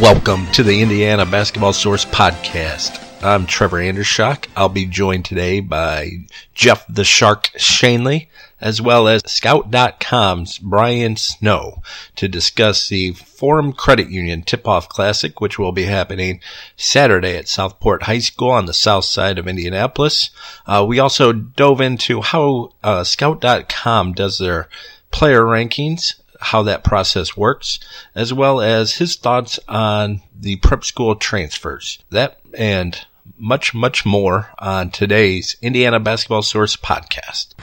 [0.00, 3.04] Welcome to the Indiana Basketball Source podcast.
[3.20, 4.46] I'm Trevor Andershock.
[4.56, 11.82] I'll be joined today by Jeff the Shark Shanley, as well as Scout.com's Brian Snow
[12.14, 16.40] to discuss the Forum Credit Union Tip-Off Classic, which will be happening
[16.76, 20.30] Saturday at Southport High School on the south side of Indianapolis.
[20.64, 24.68] Uh, we also dove into how uh, Scout.com does their
[25.10, 27.78] player rankings how that process works,
[28.14, 31.98] as well as his thoughts on the prep school transfers.
[32.10, 32.98] That and
[33.36, 37.54] much, much more on today's Indiana Basketball Source podcast.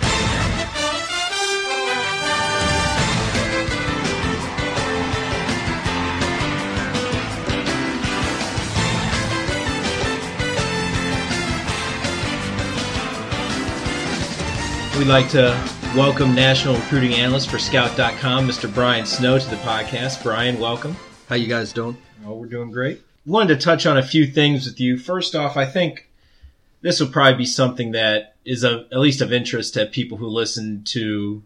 [14.98, 18.74] We'd like to welcome national recruiting analyst for Scout.com, Mr.
[18.74, 20.22] Brian Snow, to the podcast.
[20.22, 20.94] Brian, welcome.
[21.30, 21.96] How you guys doing?
[22.26, 23.02] Oh, we're doing great.
[23.26, 24.98] Wanted to touch on a few things with you.
[24.98, 26.10] First off, I think
[26.82, 30.28] this will probably be something that is of, at least of interest to people who
[30.28, 31.42] listen to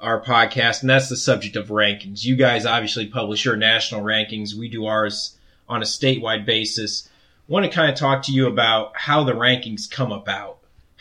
[0.00, 2.24] our podcast, and that's the subject of rankings.
[2.24, 4.52] You guys obviously publish your national rankings.
[4.52, 7.08] We do ours on a statewide basis.
[7.46, 10.55] Want to kind of talk to you about how the rankings come about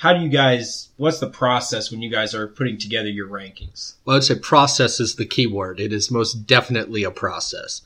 [0.06, 3.96] how do you guys what's the process when you guys are putting together your rankings?
[4.06, 5.80] Well i'd say process is the key word.
[5.80, 7.82] It is most definitely a process.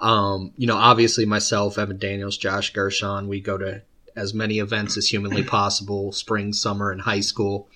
[0.00, 3.82] Um, you know obviously myself evan daniels josh gershon we go to
[4.16, 7.68] as many events as humanly possible spring summer and high school.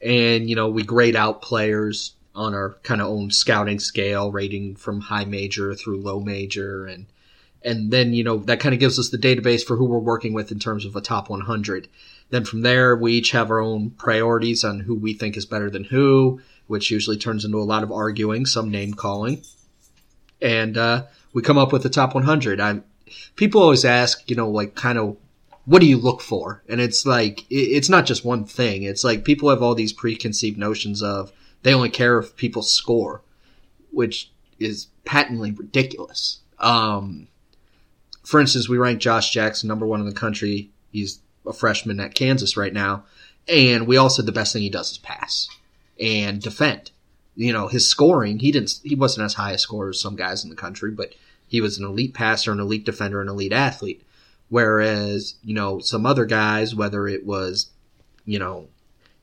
[0.00, 4.74] And you know we grade out players on our kind of own scouting scale rating
[4.76, 6.86] from high major through low major.
[6.86, 7.04] And
[7.62, 10.32] and then you know that kind of gives us the database for who we're working
[10.32, 11.88] with in terms of a top 100
[12.30, 15.70] then from there, we each have our own priorities on who we think is better
[15.70, 19.42] than who, which usually turns into a lot of arguing, some name calling.
[20.40, 22.60] And uh, we come up with the top 100.
[22.60, 22.84] I'm,
[23.36, 25.16] people always ask, you know, like kind of,
[25.64, 26.62] what do you look for?
[26.68, 28.82] And it's like, it's not just one thing.
[28.82, 33.22] It's like people have all these preconceived notions of they only care if people score,
[33.90, 36.40] which is patently ridiculous.
[36.58, 37.28] Um,
[38.24, 40.70] for instance, we rank Josh Jackson number one in the country.
[40.92, 43.04] He's a freshman at Kansas right now.
[43.48, 45.48] And we all said the best thing he does is pass
[45.98, 46.90] and defend.
[47.34, 50.44] You know, his scoring, he didn't, he wasn't as high a scorer as some guys
[50.44, 51.14] in the country, but
[51.46, 54.02] he was an elite passer, an elite defender, an elite athlete.
[54.50, 57.70] Whereas, you know, some other guys, whether it was,
[58.24, 58.68] you know,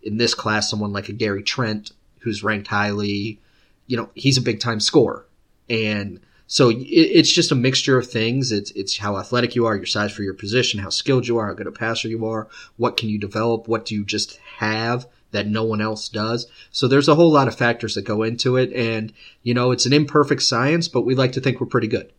[0.01, 3.39] in this class, someone like a Gary Trent, who's ranked highly,
[3.87, 5.25] you know, he's a big time scorer.
[5.69, 8.51] And so it, it's just a mixture of things.
[8.51, 11.47] It's it's how athletic you are, your size for your position, how skilled you are,
[11.47, 12.47] how good a passer you are,
[12.77, 16.47] what can you develop, what do you just have that no one else does.
[16.71, 19.13] So there's a whole lot of factors that go into it, and
[19.43, 22.11] you know it's an imperfect science, but we like to think we're pretty good.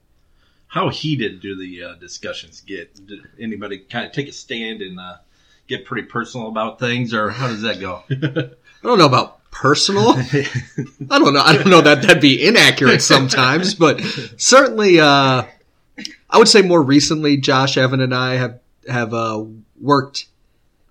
[0.68, 2.94] How heated do the uh, discussions get?
[3.06, 5.16] Did anybody kind of take a stand and uh,
[5.66, 8.02] get pretty personal about things, or how does that go?
[8.10, 10.10] I don't know about personal.
[10.16, 11.40] I don't know.
[11.40, 14.00] I don't know that that'd be inaccurate sometimes, but
[14.36, 15.44] certainly, uh,
[16.28, 19.44] I would say more recently, Josh, Evan, and I have have uh,
[19.80, 20.26] worked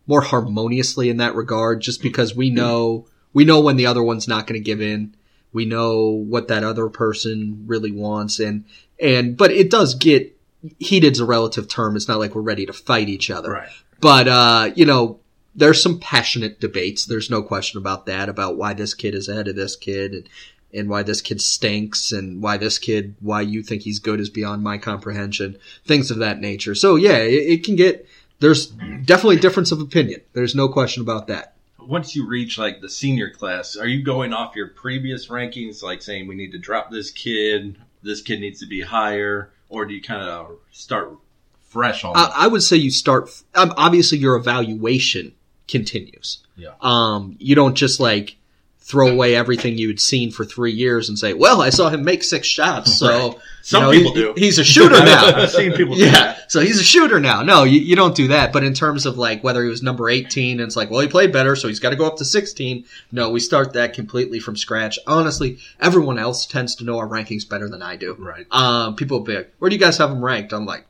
[0.08, 4.28] more harmoniously in that regard, just because we know we know when the other one's
[4.28, 5.16] not going to give in.
[5.54, 8.66] We know what that other person really wants, and
[9.00, 10.76] and but it does get heated.
[10.80, 11.96] heated's a relative term.
[11.96, 13.70] It's not like we're ready to fight each other, right?
[14.02, 15.20] But uh, you know,
[15.56, 17.06] there's some passionate debates.
[17.06, 20.30] There's no question about that, about why this kid is ahead of this kid and,
[20.74, 24.30] and why this kid stinks and why this kid, why you think he's good is
[24.30, 25.58] beyond my comprehension.
[25.86, 26.76] Things of that nature.
[26.76, 28.08] So yeah, it, it can get,
[28.40, 30.22] there's definitely difference of opinion.
[30.34, 31.54] There's no question about that.
[31.80, 36.02] Once you reach like the senior class, are you going off your previous rankings, like
[36.02, 39.94] saying we need to drop this kid, this kid needs to be higher, or do
[39.94, 41.16] you kind of start
[41.64, 42.18] fresh on?
[42.18, 43.30] I, I would say you start.
[43.54, 45.34] Um, obviously, your evaluation
[45.68, 46.40] continues.
[46.56, 46.74] Yeah.
[46.82, 48.38] Um, you don't just like
[48.86, 52.04] throw away everything you had seen for three years and say, "Well, I saw him
[52.04, 53.38] make six shots, so right.
[53.64, 54.34] some you know, people he, do.
[54.38, 55.98] He's a shooter now." I've seen people.
[55.98, 57.42] yeah, so he's a shooter now.
[57.42, 58.54] No, you, you, don't do that.
[58.54, 61.08] But in terms of like whether he was number eighteen, and it's like, well, he
[61.08, 62.86] played better, so he's got to go up to sixteen.
[63.12, 65.00] No, we start that completely from scratch.
[65.08, 68.16] Honestly, everyone else tends to know our rankings better than I do.
[68.20, 68.46] Right.
[68.52, 70.86] Um, people will be like, "Where do you guys have him ranked?" I'm like,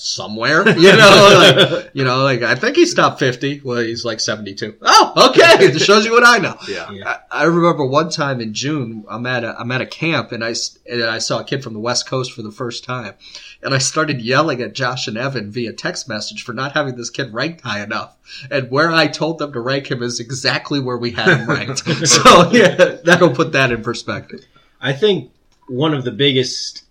[0.00, 0.64] somewhere.
[0.78, 3.60] You know, like you know, like I think he's top fifty.
[3.64, 4.76] Well, he's like seventy two.
[4.80, 5.64] Oh, okay.
[5.64, 6.56] It shows you what I know.
[6.68, 7.18] Yeah.
[7.30, 10.44] I, I, remember one time in June, I'm at a I'm at a camp and
[10.44, 10.54] I
[10.88, 13.14] and I saw a kid from the West Coast for the first time,
[13.62, 17.10] and I started yelling at Josh and Evan via text message for not having this
[17.10, 18.16] kid ranked high enough.
[18.50, 21.78] And where I told them to rank him is exactly where we had him ranked.
[22.06, 24.44] so yeah, that'll put that in perspective.
[24.80, 25.32] I think
[25.66, 26.84] one of the biggest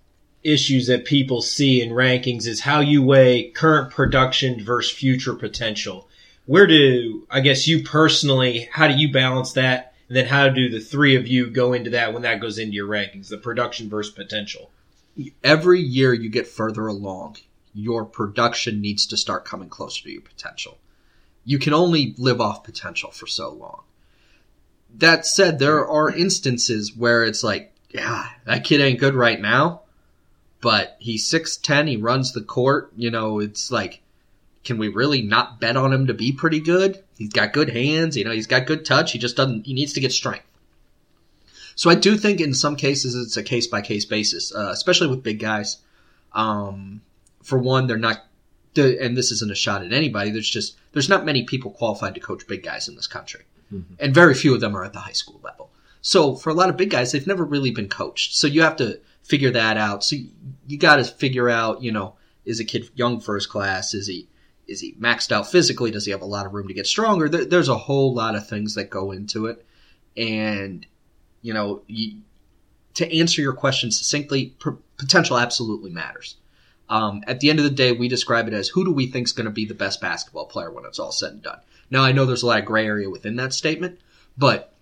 [0.47, 6.07] issues that people see in rankings is how you weigh current production versus future potential.
[6.45, 9.93] Where do, I guess you personally, how do you balance that?
[10.07, 12.75] And then how do the three of you go into that when that goes into
[12.75, 14.71] your rankings, the production versus potential?
[15.43, 17.37] Every year you get further along,
[17.73, 20.77] your production needs to start coming closer to your potential.
[21.43, 23.83] You can only live off potential for so long.
[24.95, 29.81] That said, there are instances where it's like, yeah, that kid ain't good right now,
[30.61, 34.01] but he's 6'10, he runs the court, you know, it's like,
[34.63, 37.01] can we really not bet on him to be pretty good?
[37.17, 39.93] He's got good hands, you know, he's got good touch, he just doesn't, he needs
[39.93, 40.45] to get strength.
[41.75, 45.07] So I do think in some cases it's a case by case basis, uh, especially
[45.07, 45.77] with big guys.
[46.33, 47.01] Um,
[47.43, 48.25] for one, they're not,
[48.75, 50.31] and this isn't a shot at anybody.
[50.31, 53.93] There's just there's not many people qualified to coach big guys in this country, mm-hmm.
[53.99, 55.69] and very few of them are at the high school level.
[56.01, 58.35] So for a lot of big guys, they've never really been coached.
[58.35, 60.03] So you have to figure that out.
[60.03, 60.15] So
[60.65, 62.15] you, got to figure out, you know,
[62.45, 63.93] is a kid young first class?
[63.93, 64.27] Is he
[64.67, 65.91] is he maxed out physically?
[65.91, 67.29] Does he have a lot of room to get stronger?
[67.29, 69.65] There, there's a whole lot of things that go into it,
[70.15, 70.85] and
[71.41, 72.21] you know, you,
[72.95, 74.55] to answer your question succinctly,
[74.97, 76.35] potential absolutely matters.
[76.89, 79.27] Um, at the end of the day, we describe it as who do we think
[79.27, 81.59] is going to be the best basketball player when it's all said and done.
[81.89, 83.99] Now, I know there's a lot of gray area within that statement,
[84.37, 84.73] but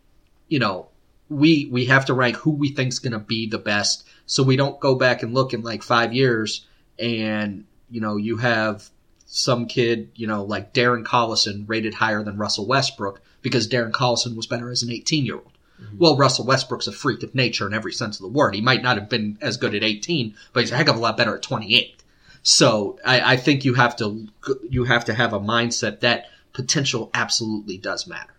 [0.47, 0.89] you know,
[1.29, 4.55] we we have to rank who we think's going to be the best, so we
[4.55, 6.65] don't go back and look in like five years
[6.97, 8.89] and you know you have
[9.25, 14.35] some kid, you know, like Darren Collison rated higher than Russell Westbrook because Darren Collison
[14.35, 15.51] was better as an 18 year old.
[15.81, 15.97] Mm-hmm.
[15.97, 18.55] Well, Russell Westbrook's a freak of nature in every sense of the word.
[18.55, 20.99] He might not have been as good at 18, but he's a heck of a
[20.99, 22.01] lot better at 28.
[22.43, 24.27] So I, I think you have to
[24.69, 28.34] you have to have a mindset that potential absolutely does matter.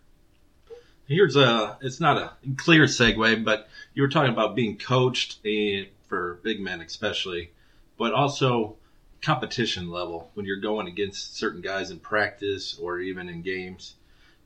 [1.07, 5.87] Here's a it's not a clear segue, but you were talking about being coached and
[6.09, 7.51] for big men especially,
[7.99, 8.77] but also
[9.23, 13.95] competition level when you're going against certain guys in practice or even in games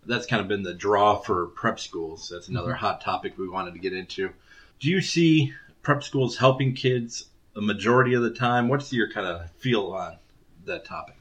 [0.06, 2.28] that's kind of been the draw for prep schools.
[2.28, 2.78] That's another mm-hmm.
[2.78, 4.30] hot topic we wanted to get into.
[4.78, 7.26] Do you see prep schools helping kids
[7.56, 8.68] a majority of the time?
[8.68, 10.16] What's your kind of feel on
[10.64, 11.19] that topic?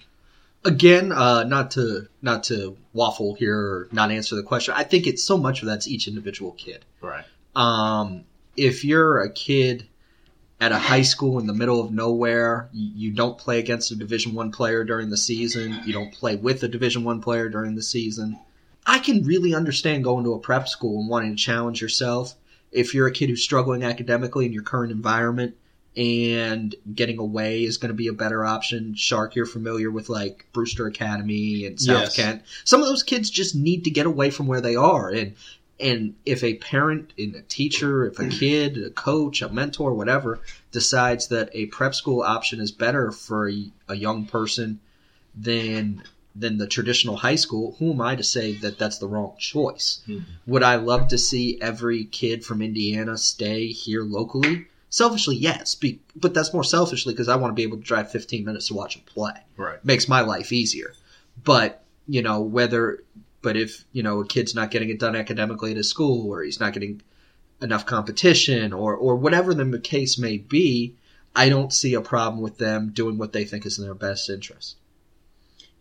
[0.65, 4.73] Again, uh, not to not to waffle here or not answer the question.
[4.75, 6.83] I think it's so much of that's each individual kid.
[7.01, 7.23] Right.
[7.55, 8.25] Um,
[8.57, 9.87] if you're a kid
[10.59, 13.95] at a high school in the middle of nowhere, you, you don't play against a
[13.95, 15.81] Division One player during the season.
[15.85, 18.37] You don't play with a Division One player during the season
[18.89, 22.33] I can really understand going to a prep school and wanting to challenge yourself.
[22.71, 25.55] If you're a kid who's struggling academically in your current environment
[25.99, 28.95] and getting away is going to be a better option.
[28.95, 32.15] Shark, you're familiar with like Brewster Academy and South yes.
[32.15, 32.43] Kent.
[32.63, 35.09] Some of those kids just need to get away from where they are.
[35.09, 35.35] And
[35.77, 40.39] and if a parent and a teacher, if a kid, a coach, a mentor, whatever,
[40.71, 44.79] decides that a prep school option is better for a, a young person,
[45.35, 46.03] then
[46.35, 50.01] than the traditional high school, who am I to say that that's the wrong choice?
[50.07, 50.23] Mm-hmm.
[50.47, 54.67] Would I love to see every kid from Indiana stay here locally?
[54.89, 58.11] Selfishly, yes, be, but that's more selfishly because I want to be able to drive
[58.11, 59.33] 15 minutes to watch them play.
[59.55, 59.83] Right.
[59.85, 60.93] Makes my life easier.
[61.43, 63.03] But, you know, whether,
[63.41, 66.41] but if, you know, a kid's not getting it done academically at his school or
[66.41, 67.01] he's not getting
[67.61, 70.95] enough competition or, or whatever the case may be,
[71.35, 74.29] I don't see a problem with them doing what they think is in their best
[74.29, 74.75] interest.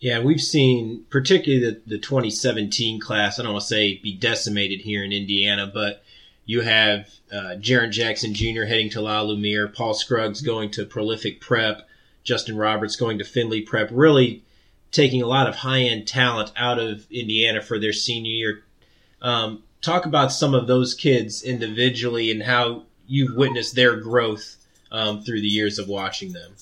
[0.01, 3.39] Yeah, we've seen particularly the, the 2017 class.
[3.39, 6.05] I don't want to say be decimated here in Indiana, but
[6.49, 8.65] you have uh, Jaren Jackson Jr.
[8.65, 11.87] heading to La Lumiere, Paul Scruggs going to Prolific Prep,
[12.25, 13.91] Justin Roberts going to Findlay Prep.
[13.93, 14.43] Really
[14.91, 18.63] taking a lot of high end talent out of Indiana for their senior year.
[19.21, 24.57] Um, talk about some of those kids individually and how you've witnessed their growth
[24.91, 26.53] um, through the years of watching them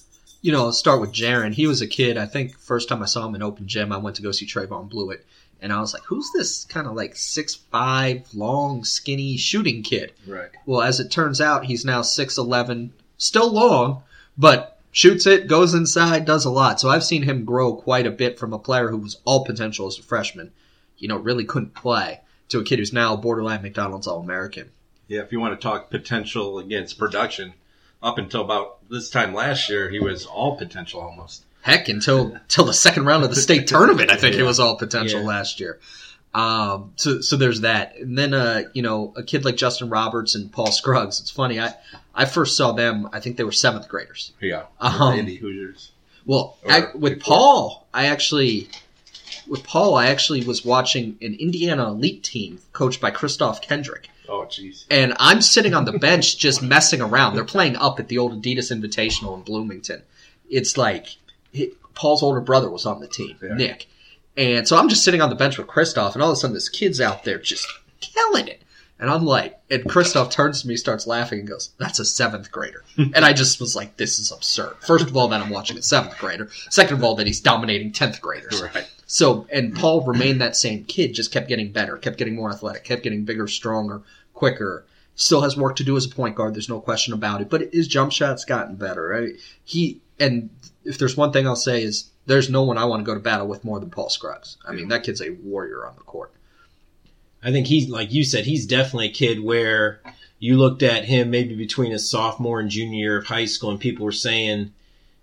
[0.46, 1.52] you know, I'll start with Jaren.
[1.52, 2.16] He was a kid.
[2.16, 4.46] I think first time I saw him in open gym, I went to go see
[4.46, 5.22] Trevon Bluiett,
[5.60, 10.12] and I was like, "Who's this kind of like six five, long, skinny shooting kid?"
[10.26, 10.50] Right.
[10.66, 14.02] Well, as it turns out, he's now six eleven, still long,
[14.36, 16.80] but shoots it, goes inside, does a lot.
[16.80, 19.86] So I've seen him grow quite a bit from a player who was all potential
[19.86, 20.52] as a freshman,
[20.98, 24.70] you know, really couldn't play, to a kid who's now borderline McDonald's All American.
[25.08, 27.54] Yeah, if you want to talk potential against production,
[28.02, 31.44] up until about this time last year, he was all potential almost.
[31.66, 34.42] Heck, until until the second round of the state tournament, I think yeah.
[34.42, 35.26] it was all potential yeah.
[35.26, 35.80] last year.
[36.32, 40.36] Um, so so there's that, and then uh, you know, a kid like Justin Roberts
[40.36, 41.18] and Paul Scruggs.
[41.18, 41.58] It's funny.
[41.58, 41.74] I
[42.14, 43.08] I first saw them.
[43.12, 44.32] I think they were seventh graders.
[44.40, 45.90] Yeah, um, Indy Hoosiers.
[46.24, 48.68] Well, I, with Paul, I actually
[49.48, 54.46] with Paul, I actually was watching an Indiana elite team coached by Christoph Kendrick Oh,
[54.48, 54.84] jeez.
[54.88, 57.34] and I'm sitting on the bench just messing around.
[57.34, 60.02] They're playing up at the old Adidas Invitational in Bloomington.
[60.48, 61.16] It's like
[61.56, 63.54] he- Paul's older brother was on the team, Yeah.
[63.54, 63.86] Nick,
[64.36, 66.54] and so I'm just sitting on the bench with Christoph, and all of a sudden
[66.54, 67.66] this kid's out there just
[68.00, 68.62] killing it.
[68.98, 72.50] And I'm like, and Christoph turns to me, starts laughing, and goes, "That's a seventh
[72.50, 75.76] grader." and I just was like, "This is absurd." First of all, that I'm watching
[75.76, 76.48] a seventh grader.
[76.70, 78.62] Second of all, that he's dominating tenth graders.
[78.62, 78.90] Right.
[79.06, 82.84] So, and Paul remained that same kid, just kept getting better, kept getting more athletic,
[82.84, 84.00] kept getting bigger, stronger,
[84.32, 84.84] quicker.
[85.14, 86.54] Still has work to do as a point guard.
[86.54, 87.50] There's no question about it.
[87.50, 89.06] But his jump shot's gotten better.
[89.08, 89.34] Right?
[89.64, 90.48] He and
[90.86, 93.20] if there's one thing I'll say is there's no one I want to go to
[93.20, 94.56] battle with more than Paul Scruggs.
[94.66, 96.32] I mean, that kid's a warrior on the court.
[97.42, 100.00] I think he's like you said, he's definitely a kid where
[100.38, 103.80] you looked at him maybe between his sophomore and junior year of high school, and
[103.80, 104.72] people were saying,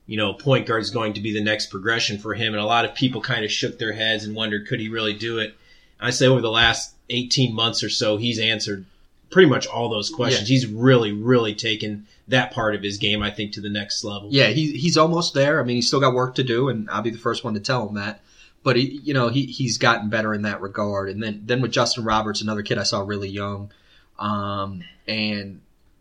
[0.06, 2.66] you know, point guard is going to be the next progression for him, and a
[2.66, 5.56] lot of people kind of shook their heads and wondered could he really do it.
[6.00, 8.86] I say over the last 18 months or so, he's answered
[9.34, 10.48] pretty much all those questions.
[10.48, 14.30] He's really, really taken that part of his game, I think, to the next level.
[14.32, 15.60] Yeah, he, he's almost there.
[15.60, 17.60] I mean, he's still got work to do, and I'll be the first one to
[17.60, 18.22] tell him that.
[18.64, 21.10] But he, you know, he he's gotten better in that regard.
[21.10, 23.74] And then then with Justin Roberts, another kid I saw really young,
[24.18, 25.60] um, and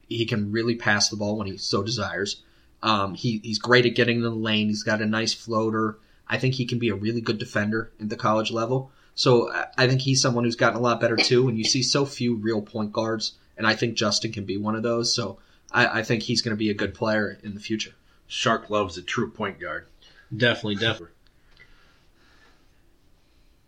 [0.08, 2.42] he can really pass the ball when he so desires.
[2.82, 4.68] Um, he he's great at getting in the lane.
[4.68, 5.98] He's got a nice floater.
[6.28, 8.92] I think he can be a really good defender at the college level.
[9.14, 11.48] So I- I think he's someone who's gotten a lot better too.
[11.48, 14.74] And you see so few real point guards, and I think Justin can be one
[14.74, 15.14] of those.
[15.14, 15.38] So
[15.70, 17.92] I, I think he's going to be a good player in the future.
[18.26, 19.86] Shark loves a true point guard.
[20.34, 21.08] Definitely, definitely.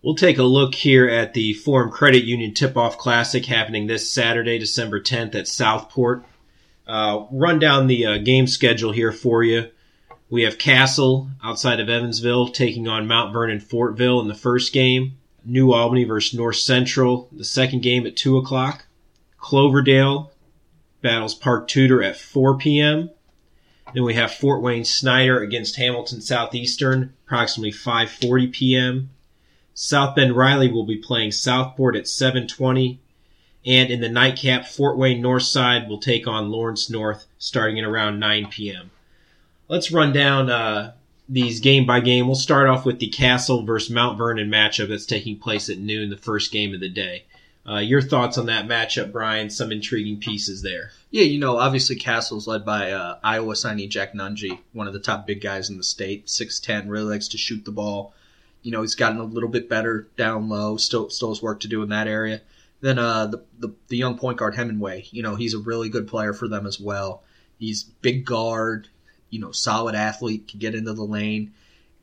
[0.03, 4.11] We'll take a look here at the Forum Credit Union Tip Off Classic happening this
[4.11, 6.25] Saturday, December 10th at Southport.
[6.87, 9.71] Uh, run down the uh, game schedule here for you.
[10.29, 15.17] We have Castle outside of Evansville taking on Mount Vernon Fortville in the first game.
[15.45, 18.87] New Albany versus North Central, the second game at 2 o'clock.
[19.39, 20.33] Cloverdale
[21.03, 23.11] battles Park Tudor at 4 p.m.
[23.93, 29.11] Then we have Fort Wayne Snider against Hamilton Southeastern, approximately 5:40 p.m.
[29.75, 32.99] South Bend Riley will be playing Southport at 7:20,
[33.67, 38.19] and in the nightcap, Fort Wayne Northside will take on Lawrence North starting at around
[38.19, 38.91] 9 p.m.
[39.69, 40.95] Let's run down uh,
[41.29, 42.27] these game by game.
[42.27, 46.11] We'll start off with the Castle versus Mount Vernon matchup that's taking place at noon,
[46.11, 47.25] the first game of the day.
[47.67, 49.49] Uh, your thoughts on that matchup, Brian?
[49.49, 50.91] Some intriguing pieces there.
[51.11, 55.01] Yeah, you know, obviously Castle's led by uh, Iowa signee Jack Nunge, one of the
[55.01, 56.29] top big guys in the state.
[56.29, 58.13] Six ten, really likes to shoot the ball.
[58.63, 60.77] You know, he's gotten a little bit better down low.
[60.77, 62.43] Still, still has work to do in that area.
[62.83, 65.07] Then uh, the, the the young point guard Hemingway.
[65.11, 67.23] You know, he's a really good player for them as well.
[67.59, 68.89] He's big guard.
[69.35, 71.53] You know, solid athlete, can get into the lane.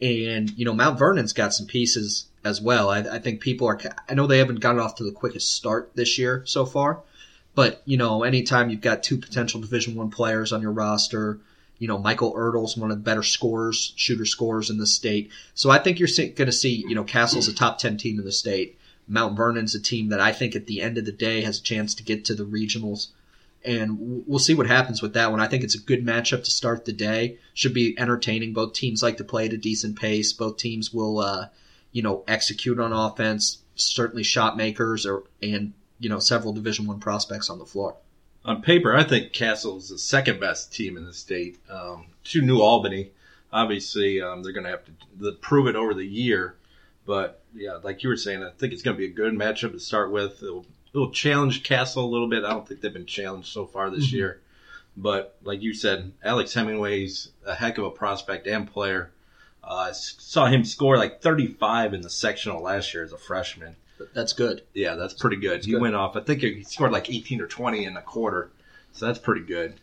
[0.01, 2.89] And you know, Mount Vernon's got some pieces as well.
[2.89, 3.79] I, I think people are.
[4.09, 7.01] I know they haven't gotten off to the quickest start this year so far.
[7.53, 11.39] But you know, anytime you've got two potential Division One players on your roster,
[11.79, 15.31] you know Michael Erdel's one of the better scorers, shooter scorers in the state.
[15.53, 18.25] So I think you're going to see, you know, Castle's a top ten team in
[18.25, 18.77] the state.
[19.07, 21.63] Mount Vernon's a team that I think at the end of the day has a
[21.63, 23.07] chance to get to the regionals,
[23.63, 25.39] and we'll see what happens with that one.
[25.39, 27.38] I think it's a good matchup to start the day.
[27.53, 28.53] Should be entertaining.
[28.53, 30.34] Both teams like to play at a decent pace.
[30.34, 31.48] Both teams will, uh,
[31.91, 33.60] you know, execute on offense.
[33.75, 37.96] Certainly, shot makers or and you know several Division One prospects on the floor.
[38.44, 42.60] On paper, I think Castle's the second best team in the state um, to New
[42.60, 43.12] Albany.
[43.53, 46.56] Obviously, um, they're going to have to prove it over the year.
[47.06, 49.74] But yeah, like you were saying, I think it's going to be a good matchup
[49.74, 50.41] to start with.
[50.41, 52.43] It'll, it'll challenge Castle a little bit.
[52.43, 54.13] I don't think they've been challenged so far this Mhm.
[54.13, 54.41] year.
[54.98, 59.12] But like you said, Alex Hemingway's a heck of a prospect and player.
[59.63, 63.75] Uh, saw him score like 35 in the sectional last year as a freshman.
[64.13, 64.63] That's good.
[64.74, 65.63] Yeah, that's pretty good.
[65.63, 65.81] he good.
[65.81, 66.17] went off.
[66.17, 68.50] I think he scored like 18 or 20 in a quarter,
[68.91, 69.75] so that's pretty good.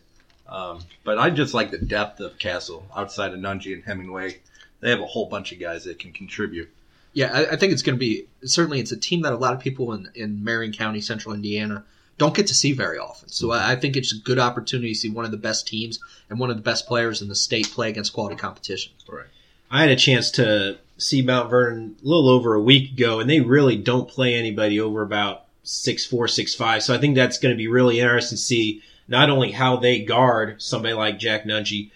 [0.47, 4.39] Um, but I just like the depth of Castle outside of Nunge and Hemingway.
[4.81, 6.69] They have a whole bunch of guys that can contribute.
[7.13, 9.53] Yeah, I, I think it's going to be certainly it's a team that a lot
[9.53, 11.83] of people in in Marion County, Central Indiana,
[12.17, 13.29] don't get to see very often.
[13.29, 15.99] So I, I think it's a good opportunity to see one of the best teams
[16.29, 18.93] and one of the best players in the state play against quality competition.
[19.07, 19.25] Right.
[19.71, 23.29] I had a chance to see Mount Vernon a little over a week ago, and
[23.29, 26.83] they really don't play anybody over about six four, six five.
[26.83, 29.99] So I think that's going to be really interesting to see not only how they
[29.99, 31.91] guard somebody like Jack Nunge,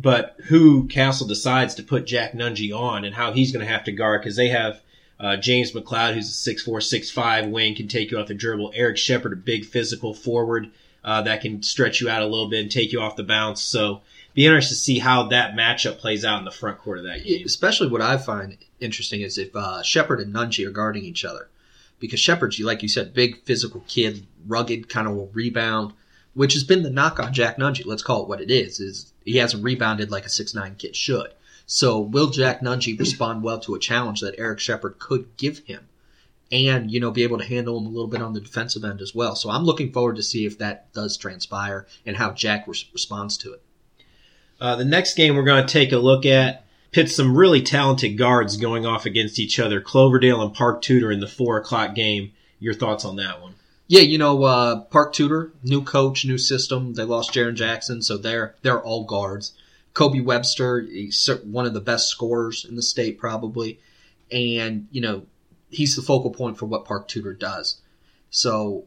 [0.00, 3.84] but who Castle decides to put Jack Nunge on and how he's going to have
[3.84, 4.80] to guard because they have
[5.18, 8.34] uh, James McLeod, who's a six four, six five wing, can take you off the
[8.34, 8.70] dribble.
[8.74, 10.70] Eric Shepard, a big physical forward
[11.02, 13.60] uh, that can stretch you out a little bit and take you off the bounce.
[13.60, 14.02] So
[14.34, 17.24] be interested to see how that matchup plays out in the front court of that
[17.24, 17.44] game.
[17.44, 21.48] Especially what I find interesting is if uh, Shepard and Nunge are guarding each other.
[22.00, 25.92] because Shepard's, like you said, big physical kid, rugged, kind of will rebound,
[26.34, 27.84] which has been the knock on Jack Nunge.
[27.84, 28.80] Let's call it what it is.
[28.80, 31.32] Is he hasn't rebounded like a six nine kid should.
[31.66, 35.88] So will Jack Nunge respond well to a challenge that Eric Shepard could give him?
[36.50, 39.02] And, you know, be able to handle him a little bit on the defensive end
[39.02, 39.36] as well.
[39.36, 43.36] So I'm looking forward to see if that does transpire and how Jack res- responds
[43.38, 43.62] to it.
[44.58, 48.16] Uh, the next game we're going to take a look at pits some really talented
[48.16, 49.80] guards going off against each other.
[49.80, 52.32] Cloverdale and Park Tudor in the four o'clock game.
[52.58, 53.54] Your thoughts on that one?
[53.88, 56.92] Yeah, you know, uh, Park Tudor, new coach, new system.
[56.92, 59.54] They lost Jaren Jackson, so they're they're all guards.
[59.94, 63.80] Kobe Webster, he's one of the best scorers in the state probably,
[64.30, 65.26] and you know
[65.70, 67.80] he's the focal point for what Park Tudor does.
[68.28, 68.84] So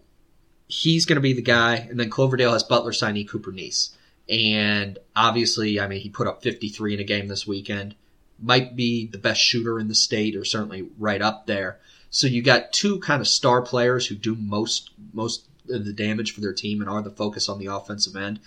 [0.68, 3.90] he's going to be the guy, and then Cloverdale has Butler signee Cooper Neese,
[4.30, 7.96] and obviously, I mean, he put up 53 in a game this weekend.
[8.40, 11.80] Might be the best shooter in the state, or certainly right up there.
[12.12, 16.34] So you got two kind of star players who do most most of the damage
[16.34, 18.40] for their team and are the focus on the offensive end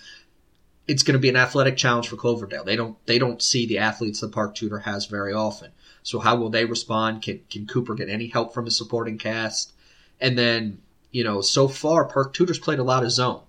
[0.87, 2.63] it's going to be an athletic challenge for Cloverdale.
[2.63, 5.71] They don't they don't see the athletes that Park Tudor has very often.
[6.03, 7.21] So how will they respond?
[7.21, 9.73] Can can Cooper get any help from his supporting cast?
[10.21, 10.79] And then
[11.11, 13.41] you know, so far Park Tudor's played a lot of zone.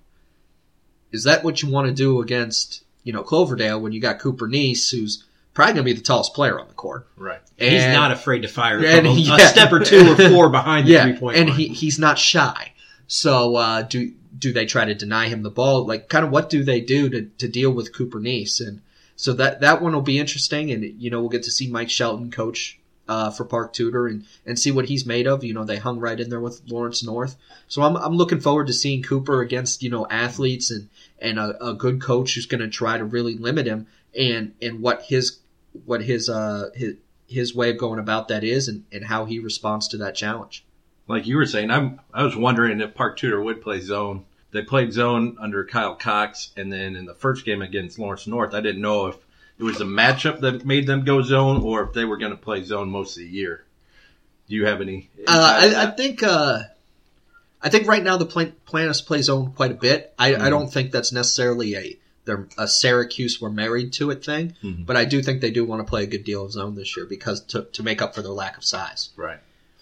[1.12, 4.48] Is that what you want to do against you know Cloverdale when you got Cooper
[4.48, 5.24] Neese who's
[5.56, 7.08] probably going to be the tallest player on the court?
[7.16, 7.40] Right.
[7.58, 10.50] And, he's not afraid to fire and a, he- a step or two or four
[10.50, 11.58] behind the yeah, three point and line.
[11.58, 12.72] he he's not shy.
[13.08, 15.86] So uh, do do they try to deny him the ball?
[15.86, 18.60] Like, kind of what do they do to, to deal with Cooper Neese?
[18.60, 18.82] And
[19.16, 21.88] so that that one will be interesting, and you know we'll get to see Mike
[21.90, 25.42] Shelton coach uh, for Park Tudor and and see what he's made of.
[25.42, 27.36] You know they hung right in there with Lawrence North,
[27.66, 31.68] so I'm I'm looking forward to seeing Cooper against you know athletes and and a,
[31.68, 33.86] a good coach who's going to try to really limit him
[34.18, 35.38] and and what his
[35.84, 36.94] what his uh his
[37.26, 40.64] his way of going about that is and, and how he responds to that challenge.
[41.08, 44.24] like you were saying, I'm I was wondering if Park Tudor would play zone.
[44.52, 48.54] They played zone under Kyle Cox, and then in the first game against Lawrence North,
[48.54, 49.16] I didn't know if
[49.58, 52.38] it was a matchup that made them go zone or if they were going to
[52.38, 53.64] play zone most of the year.
[54.48, 55.10] Do you have any?
[55.26, 56.60] Uh, I, I think uh,
[57.60, 60.14] I think right now the plan, plan is play zone quite a bit.
[60.18, 60.50] I, I Mhm.
[60.50, 64.84] don't think that's necessarily a they're a Syracuse we're married to it thing, Mhm.
[64.84, 66.96] but I do think they do want to play a good deal of zone this
[66.96, 69.08] year because to, to make up for their lack of size.
[69.16, 69.38] right.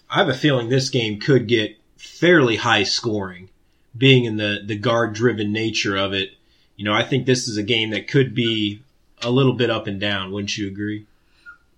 [0.09, 3.49] I have a feeling this game could get fairly high scoring,
[3.97, 6.31] being in the, the guard driven nature of it.
[6.77, 8.81] You know, I think this is a game that could be
[9.21, 10.31] a little bit up and down.
[10.31, 11.05] Wouldn't you agree?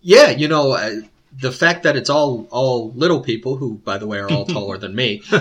[0.01, 1.01] Yeah, you know, uh,
[1.39, 4.77] the fact that it's all all little people who, by the way, are all taller
[4.77, 5.21] than me,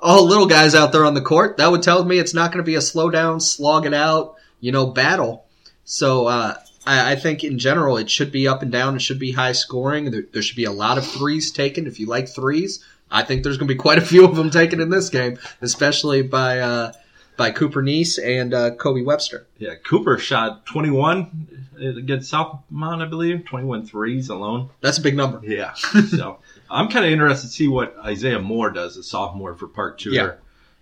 [0.00, 2.62] all little guys out there on the court, that would tell me it's not going
[2.62, 5.44] to be a slow down, slog it out, you know, battle.
[5.84, 6.54] So uh,
[6.86, 8.96] I, I think in general it should be up and down.
[8.96, 10.10] It should be high scoring.
[10.10, 11.86] There, there should be a lot of threes taken.
[11.86, 14.50] If you like threes, I think there's going to be quite a few of them
[14.50, 16.92] taken in this game, especially by uh,
[17.36, 19.46] by Cooper Neese and uh, Kobe Webster.
[19.58, 24.70] Yeah, Cooper shot 21 against Southmont, I believe, 21 threes alone.
[24.80, 25.40] That's a big number.
[25.44, 25.74] Yeah.
[25.74, 26.38] so
[26.70, 30.40] I'm kind of interested to see what Isaiah Moore does, a sophomore for Park Tudor.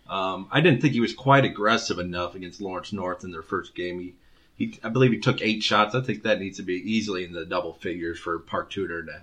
[0.08, 3.74] Um, I didn't think he was quite aggressive enough against Lawrence North in their first
[3.74, 4.00] game.
[4.00, 4.14] He,
[4.56, 5.94] he, I believe he took eight shots.
[5.94, 9.22] I think that needs to be easily in the double figures for Park Tudor to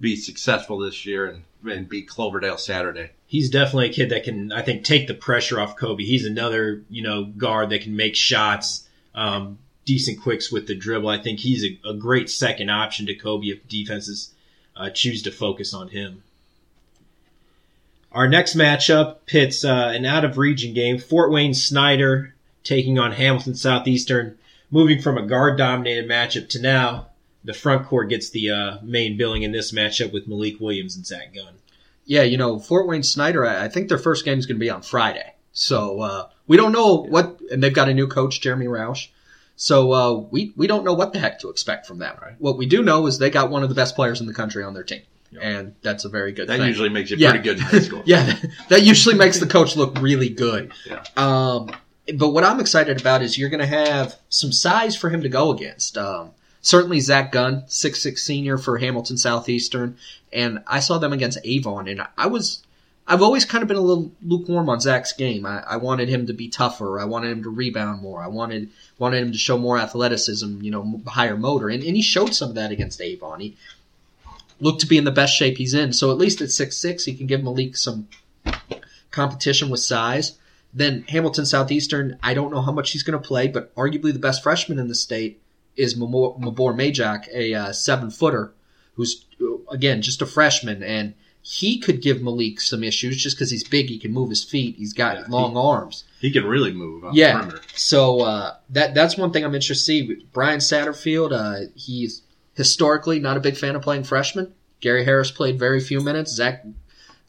[0.00, 3.10] be successful this year and, and beat Cloverdale Saturday.
[3.26, 6.04] He's definitely a kid that can, I think, take the pressure off Kobe.
[6.04, 11.08] He's another, you know, guard that can make shots, um, decent quicks with the dribble.
[11.08, 14.32] I think he's a, a great second option to Kobe if defenses
[14.76, 16.22] uh, choose to focus on him.
[18.12, 20.98] Our next matchup pits uh, an out of region game.
[20.98, 24.38] Fort Wayne Snider taking on Hamilton Southeastern,
[24.70, 27.08] moving from a guard dominated matchup to now
[27.46, 31.06] the front court gets the uh, main billing in this matchup with Malik Williams and
[31.06, 31.54] Zach Gunn.
[32.04, 34.60] Yeah, you know, Fort Wayne Snider, I I think their first game is going to
[34.60, 35.32] be on Friday.
[35.52, 39.08] So, uh, we don't know what, and they've got a new coach, Jeremy Roush.
[39.56, 42.14] So, uh, we, we don't know what the heck to expect from them.
[42.20, 42.34] Right.
[42.38, 44.62] What we do know is they got one of the best players in the country
[44.62, 45.00] on their team.
[45.30, 45.40] Yeah.
[45.40, 46.68] And that's a very good That thing.
[46.68, 47.30] usually makes you Yeah.
[47.30, 48.02] pretty good in high school.
[48.06, 50.72] yeah, that, that usually makes the coach look really good.
[50.86, 51.02] Yeah.
[51.16, 51.70] Um,
[52.18, 55.28] but what I'm excited about is you're going to have some size for him to
[55.30, 55.96] go against.
[55.96, 56.32] Um,
[56.66, 59.96] certainly Zach Gunn, six six senior for Hamilton Southeastern,
[60.32, 62.62] and I saw them against Avon, and I was.
[63.08, 65.46] I've always kind of been a little lukewarm on Zach's game.
[65.46, 66.98] I, I wanted him to be tougher.
[66.98, 68.20] I wanted him to rebound more.
[68.20, 72.02] I wanted wanted him to show more athleticism, you know, higher motor, and, and he
[72.02, 73.38] showed some of that against Avon.
[73.38, 73.56] He
[74.58, 75.92] looked to be in the best shape he's in.
[75.92, 78.08] So at least at six six, he can give Malik some
[79.12, 80.36] competition with size.
[80.74, 84.18] Then Hamilton Southeastern, I don't know how much he's going to play, but arguably the
[84.18, 85.40] best freshman in the state
[85.76, 88.52] is Mabor Majak, a uh, seven footer
[88.94, 89.24] who's
[89.70, 93.88] again just a freshman, and he could give Malik some issues just because he's big.
[93.88, 94.76] He can move his feet.
[94.76, 96.04] He's got Yeah, long arms.
[96.20, 97.50] He can really move on Yeah.
[97.74, 100.26] So uh, that that's one thing I'm interested to see.
[100.32, 102.22] Brian Satterfield, uh, he's
[102.54, 104.52] historically not a big fan of playing freshmen.
[104.80, 106.32] Gary Harris played very few minutes.
[106.32, 106.64] Zach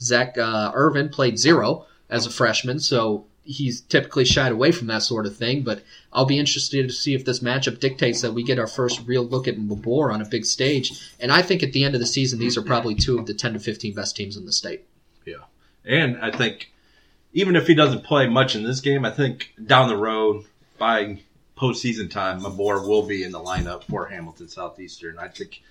[0.02, 5.02] Zach uh, Irvin played zero as a freshman, so he's typically shied away from that
[5.02, 5.64] sort of thing.
[5.64, 5.84] But
[6.14, 9.24] I'll be interested to see if this matchup dictates that we get our first real
[9.24, 11.14] look at Mabor on a big stage.
[11.20, 13.34] And I think at the end of the season, these are probably two of the
[13.34, 14.86] 10 to 15 best teams in the state.
[15.26, 15.46] Yeah.
[15.86, 16.72] And I think
[17.34, 20.46] even if he doesn't play much in this game, I think down the road
[20.78, 21.20] by
[21.58, 25.18] postseason time, Mabor will be in the lineup for Hamilton Southeastern.
[25.18, 25.62] I think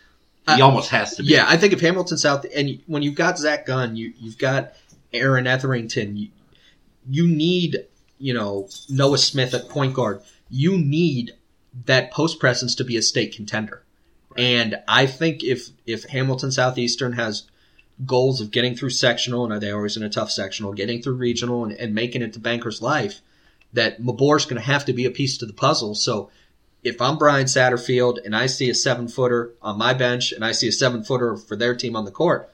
[0.54, 1.28] he almost has to be.
[1.28, 4.74] Yeah, I think if Hamilton South and when you've got Zach Gunn, you you've got
[5.12, 6.28] Aaron Etherington, you,
[7.08, 7.86] you need
[8.18, 10.22] you know Noah Smith at point guard.
[10.48, 11.34] You need
[11.84, 13.82] that post presence to be a state contender.
[14.36, 17.44] And I think if if Hamilton Southeastern has
[18.04, 21.14] goals of getting through sectional, and are they always in a tough sectional, getting through
[21.14, 23.20] regional, and, and making it to Banker's Life,
[23.72, 25.94] that Mabor's going to have to be a piece to the puzzle.
[25.94, 26.30] So
[26.82, 30.52] if I'm Brian Satterfield and I see a seven footer on my bench and I
[30.52, 32.50] see a seven footer for their team on the court,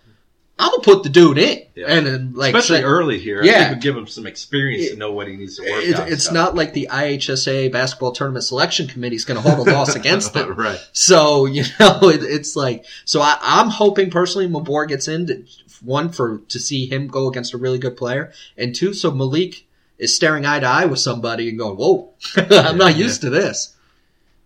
[0.58, 1.62] I'm gonna put the dude in.
[1.74, 1.86] Yeah.
[1.88, 3.42] And then like Especially say- early here.
[3.42, 3.52] Yeah.
[3.52, 5.82] I think would give him some experience It- to know what he needs to work
[5.82, 6.34] it- it's stuff.
[6.34, 10.34] not like the IHSA basketball tournament selection committee is going to hold a loss against
[10.34, 10.54] them.
[10.54, 10.78] right.
[10.92, 13.20] So you know, it, it's like so.
[13.20, 15.26] I, I'm hoping personally, Mabor gets in.
[15.26, 15.44] To,
[15.84, 19.66] one for to see him go against a really good player, and two, so Malik
[19.98, 23.74] is staring eye to eye with somebody and going, "Whoa, I'm not used to this."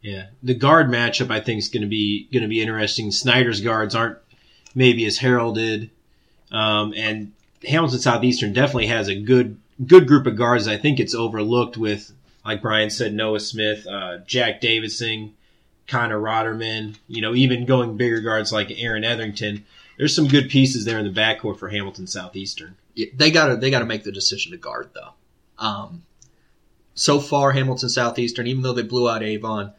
[0.01, 3.11] Yeah, the guard matchup I think is going to be going to be interesting.
[3.11, 4.17] Snider's guards aren't
[4.75, 5.91] maybe as heralded,
[6.51, 7.33] um, and
[7.67, 10.69] Hamilton Southeastern definitely has a good good group of guards.
[10.69, 12.13] I think it's overlooked with,
[12.45, 15.35] like Brian said, Noah Smith, uh, Jack Davison,
[15.87, 16.97] Connor Rotterman.
[17.09, 19.65] You know, even going bigger guards like Aaron Etherington.
[19.99, 22.77] There's some good pieces there in the backcourt for Hamilton Southeastern.
[22.95, 25.13] Yeah, they gotta they gotta make the decision to guard though.
[25.59, 26.03] Um,
[26.95, 29.73] so far, Hamilton Southeastern, even though they blew out Avon,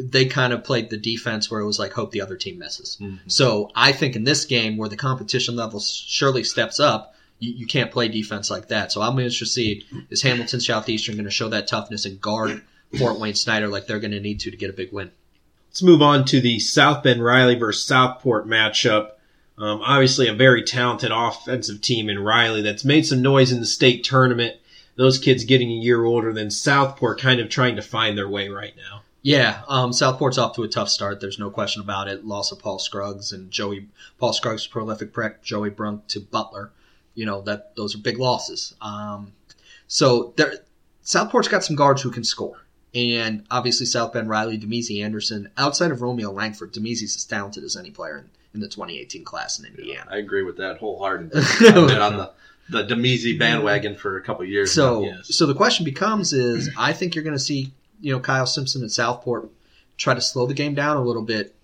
[0.00, 2.98] they kind of played the defense where it was like hope the other team misses.
[3.26, 7.66] So I think in this game where the competition level surely steps up, you, you
[7.66, 8.92] can't play defense like that.
[8.92, 12.62] So I'm interested to see is Hamilton Southeastern going to show that toughness and guard
[12.98, 15.10] Fort Wayne Snider like they're going to need to to get a big win.
[15.68, 19.10] Let's move on to the South Bend Riley versus Southport matchup.
[19.58, 23.66] Um, obviously, a very talented offensive team in Riley that's made some noise in the
[23.66, 24.56] state tournament.
[24.96, 28.48] Those kids getting a year older than Southport, kind of trying to find their way
[28.48, 29.02] right now.
[29.24, 31.18] Yeah, um, Southport's off to a tough start.
[31.18, 32.26] There's no question about it.
[32.26, 33.88] Loss of Paul Scruggs and Joey.
[34.18, 35.42] Paul Scruggs prolific prep.
[35.42, 36.70] Joey Brunk to Butler.
[37.14, 38.74] You know that those are big losses.
[38.82, 39.32] Um,
[39.88, 40.52] so there,
[41.02, 45.48] Southport's got some guards who can score, and obviously South Bend Riley, Damezi Anderson.
[45.56, 49.58] Outside of Romeo Langford, Damezi's as talented as any player in, in the 2018 class
[49.58, 50.10] in Indiana.
[50.10, 51.40] I agree with that wholeheartedly.
[51.60, 52.30] I've been on the
[52.68, 54.72] the Damezi bandwagon for a couple years.
[54.72, 55.06] So, now.
[55.06, 55.34] Yes.
[55.34, 58.82] so the question becomes: Is I think you're going to see, you know, Kyle Simpson
[58.82, 59.50] at Southport
[59.96, 61.54] try to slow the game down a little bit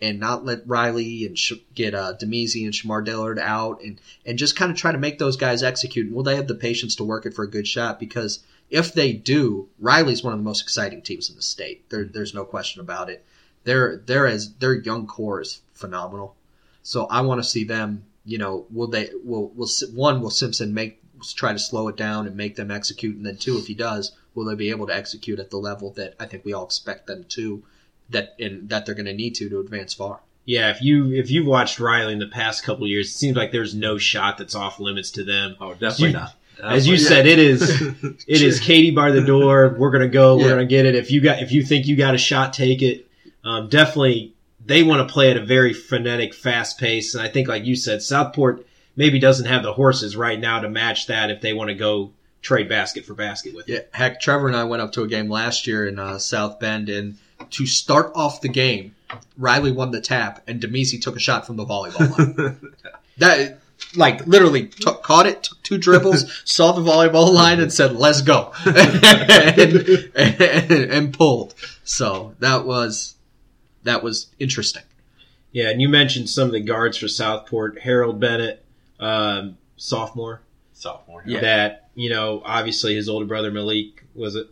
[0.00, 4.38] and not let Riley and Sh- get uh, Damezi and Shamar Dillard out, and and
[4.38, 6.06] just kind of try to make those guys execute.
[6.06, 7.98] And will they have the patience to work it for a good shot?
[7.98, 11.88] Because if they do, Riley's one of the most exciting teams in the state.
[11.88, 13.24] There, there's no question about it.
[13.64, 16.36] They're they're as their young core is phenomenal.
[16.82, 18.04] So I want to see them.
[18.24, 19.10] You know, will they?
[19.24, 21.00] Will will one will Simpson make
[21.34, 24.12] try to slow it down and make them execute, and then two, if he does,
[24.36, 27.06] will they be able to execute at the level that I think we all expect
[27.08, 27.64] them to,
[28.10, 30.20] that and that they're going to need to to advance far.
[30.44, 33.36] Yeah, if you if you've watched Riley in the past couple of years, it seems
[33.36, 35.56] like there's no shot that's off limits to them.
[35.60, 36.34] oh, definitely You- not.
[36.62, 37.80] As you Definitely said, it is
[38.28, 39.74] it is Katie bar the door.
[39.76, 40.36] We're gonna go.
[40.36, 40.48] We're Yeah.
[40.50, 40.94] gonna get it.
[40.94, 43.06] If you got if you think you got a shot, take it.
[43.44, 44.32] Um, definitely,
[44.64, 47.14] they want to play at a very frenetic, fast pace.
[47.14, 50.70] And I think, like you said, Southport maybe doesn't have the horses right now to
[50.70, 52.12] match that if they want to go
[52.46, 53.72] trade basket for basket with it.
[53.72, 56.60] Yeah, heck, Trevor and I went up to a game last year in uh, South
[56.60, 57.18] Bend, and
[57.50, 58.94] to start off the game,
[59.36, 62.74] Riley won the tap, and Damezi took a shot from the volleyball line.
[63.18, 63.58] that,
[63.96, 68.22] like, literally took, caught it, took two dribbles, saw the volleyball line, and said, "Let's
[68.22, 71.54] go," and, and, and pulled.
[71.82, 73.16] So that was
[73.82, 74.84] that was interesting.
[75.50, 77.80] Yeah, and you mentioned some of the guards for Southport.
[77.80, 78.64] Harold Bennett,
[79.00, 80.42] um, sophomore.
[80.74, 81.24] sophomore.
[81.26, 81.40] Yeah.
[81.40, 84.44] that you know obviously his older brother Malik was a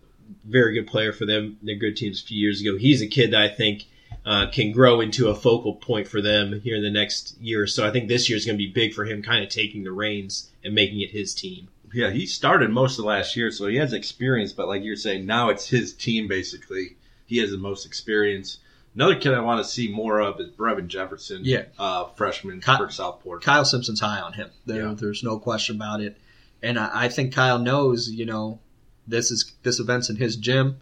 [0.44, 1.58] very good player for them.
[1.62, 2.76] Their good teams a few years ago.
[2.76, 3.84] He's a kid that I think
[4.26, 7.66] uh, can grow into a focal point for them here in the next year or
[7.66, 7.86] so.
[7.86, 9.92] I think this year is going to be big for him, kind of taking the
[9.92, 11.68] reins and making it his team.
[11.92, 14.52] Yeah, he started most of last year, so he has experience.
[14.52, 16.96] But like you're saying, now it's his team basically.
[17.26, 18.58] He has the most experience.
[18.94, 21.40] Another kid I want to see more of is Brevin Jefferson.
[21.44, 21.64] Yeah.
[21.78, 23.42] uh, freshman Ky- for Southport.
[23.42, 24.50] Kyle Simpson's high on him.
[24.66, 24.94] There, Yeah.
[24.96, 26.16] There's no question about it.
[26.64, 28.58] And I, I think Kyle knows, you know,
[29.06, 30.80] this is this event's in his gym,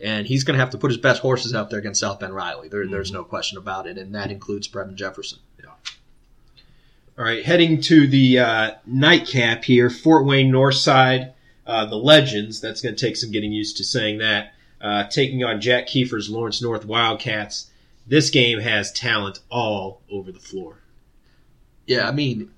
[0.00, 2.34] and he's going to have to put his best horses out there against South Bend
[2.34, 2.68] Riley.
[2.68, 5.38] There, There's no question about it, and that includes Brevin Jefferson.
[5.60, 5.70] Yeah.
[7.16, 11.34] All right, heading to the uh, nightcap here, Fort Wayne Northside,
[11.66, 12.60] uh, the Legends.
[12.60, 14.54] That's going to take some getting used to saying that.
[14.80, 17.70] Uh, taking on Jack Keefer's Lawrence North Wildcats.
[18.04, 20.78] This game has talent all over the floor.
[21.86, 22.50] Yeah, I mean,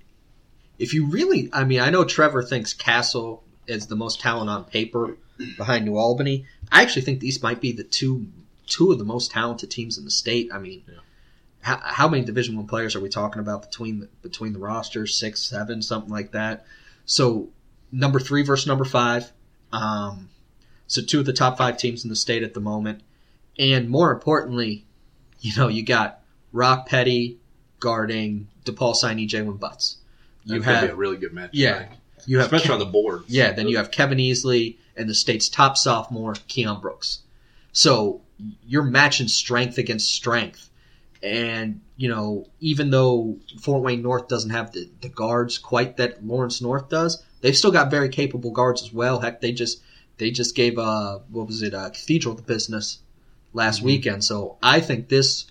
[0.79, 4.65] if you really, I mean, I know Trevor thinks Castle is the most talent on
[4.65, 5.17] paper
[5.57, 6.45] behind New Albany.
[6.71, 8.27] I actually think these might be the two
[8.67, 10.49] two of the most talented teams in the state.
[10.51, 10.95] I mean, Yeah.
[11.61, 15.15] how, how many Division One players are we talking about between the, between the rosters?
[15.17, 16.65] Six, seven, something like that.
[17.05, 17.49] So
[17.91, 19.31] number three versus number five.
[19.71, 20.29] Um,
[20.87, 23.01] so two of the top five teams in the state at the moment,
[23.59, 24.85] and more importantly,
[25.41, 27.37] you know, you got Rock Petty
[27.79, 29.97] guarding DePaul signee Jaylen Butz.
[30.45, 31.49] You That's be a really good match.
[31.53, 31.87] Yeah.
[32.25, 33.23] you have especially Ke- on the board.
[33.27, 37.19] yeah, then you have Kevin Easley and the state's top sophomore, Keion Brooks.
[37.71, 38.21] So
[38.67, 40.69] you're matching strength against strength.
[41.23, 46.25] And, you know, even though Fort Wayne North doesn't have the, the guards quite that
[46.25, 49.19] Lawrence North does, they've still got very capable guards as well.
[49.19, 49.81] Heck, they just
[50.17, 52.99] they just gave uh what was it, uh Cathedral the business
[53.53, 53.85] last Mhm.
[53.85, 54.23] weekend.
[54.23, 55.45] So I think this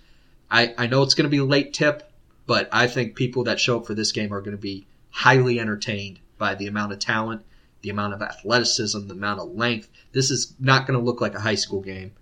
[0.51, 2.09] I, I know it's gonna be a late tip,
[2.47, 6.19] but I think people that show up for this game are gonna be highly entertained
[6.39, 7.43] by the amount of talent,
[7.83, 9.89] the amount of athleticism, the amount of length.
[10.13, 12.13] This is not going to look like a high school game.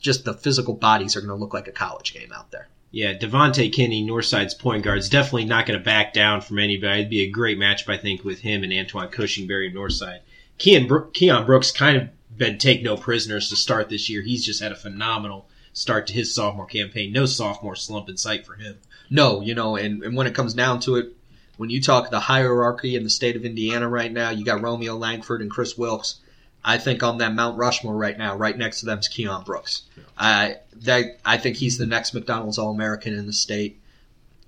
[0.00, 2.68] Just the physical bodies are going to look like a college game out there.
[2.90, 7.00] Yeah, Devontae Kinney, Northside's point guard, is definitely not going to back down from anybody.
[7.00, 10.20] It'd be a great matchup, I think, with him and Antoine Cushingberry of Northside.
[10.58, 14.22] Keion, Bro- Keion Brooks kind of been take no prisoners to start this year.
[14.22, 17.12] He's just had a phenomenal start to his sophomore campaign.
[17.12, 18.78] No sophomore slump in sight for him.
[19.10, 21.16] No, you know, and, and when it comes down to it,
[21.56, 24.96] when you talk the hierarchy in the state of Indiana right now, you got Romeo
[24.96, 26.20] Langford and Kris Wilkes.
[26.64, 29.82] I think on that Mount Rushmore right now, right next to them is Keion Brooks.
[30.16, 33.80] I that I think he's the next McDonald's All American in the state,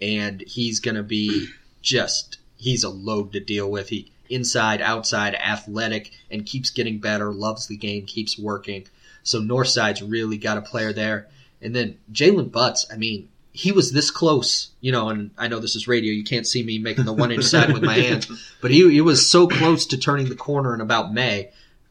[0.01, 1.49] and he's going to be
[1.81, 3.89] just he's a load to deal with.
[3.89, 7.33] He inside, outside, athletic, and keeps getting better.
[7.33, 8.87] Loves the game, keeps working.
[9.23, 11.29] So Northside's really got a player there.
[11.61, 15.59] And then Jaylen Butz, I mean, he was this close, you know, and I know
[15.59, 18.27] this is radio, you can't see me making the one inch sign with my hands,
[18.61, 21.51] but he, he was so close to turning the corner in about May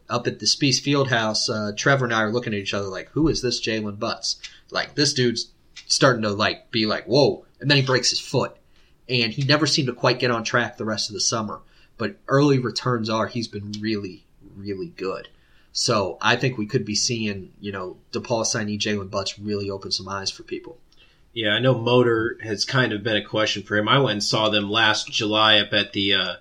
[0.09, 1.49] up at the Spiece Fieldhouse.
[1.49, 4.37] Uh, Trevor and I are looking at each other like, who is this Jaylen Butz?
[4.71, 5.51] Like, this dude's
[5.87, 7.45] starting to like be like, whoa.
[7.59, 8.55] And then he breaks his foot.
[9.07, 11.59] And he never seemed to quite get on track the rest of the summer.
[11.97, 15.27] But early returns are he's been really, really good.
[15.73, 19.91] So I think we could be seeing, you know, DePaul signee Jaylen Butz really open
[19.91, 20.77] some eyes for people.
[21.33, 23.87] Yeah, I know motor has kind of been a question for him.
[23.87, 26.35] I went and saw them last July up at the uh,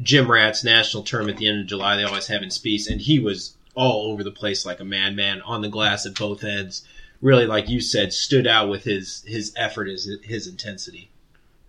[0.00, 1.96] Gym Rats National Tournament at the end of July.
[1.96, 5.40] They always have in Spiece, and he was all over the place like a madman
[5.42, 6.86] on the glass at both ends.
[7.20, 11.08] Really, like you said, stood out with his his effort, his his intensity.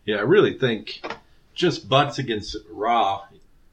[0.06, 1.06] Yeah, I really think
[1.54, 3.26] just Butz against Raw.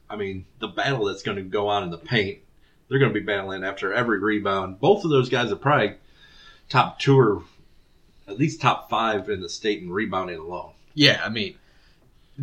[0.09, 2.39] I mean, the battle that's going to go on in the paint,
[2.87, 4.79] they're going to be battling after every rebound.
[4.79, 5.95] Both of those guys are probably
[6.69, 7.43] top two or
[8.31, 10.71] at least top five in the state in rebounding alone.
[10.93, 11.55] Yeah, I mean,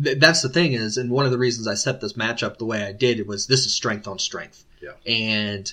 [0.01, 2.65] th- that's the thing is, and one of the reasons I set this matchup the
[2.65, 4.65] way I did was this is strength on strength.
[4.81, 4.91] Yeah.
[5.05, 5.71] And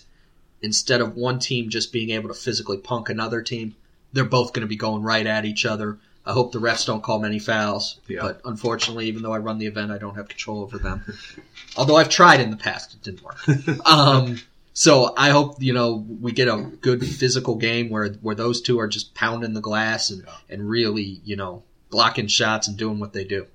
[0.63, 3.77] instead of one team just being able to physically punk another team,
[4.13, 5.99] they're both going to be going right at each other.
[6.25, 8.21] I hope the refs don't call many fouls, Yeah.
[8.23, 11.05] but unfortunately, even though I run the event, I don't have control over them.
[11.77, 13.87] Although I've tried in the past, it didn't work.
[13.87, 14.41] um,
[14.79, 18.79] so I hope you know we get a good physical game where where those two
[18.79, 23.13] are just pounding the glass and and really you know blocking shots and doing what
[23.15, 23.47] they do.